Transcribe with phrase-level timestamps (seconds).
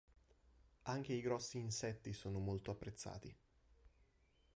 [0.85, 3.35] Anche i grossi insetti sono molto apprezzati.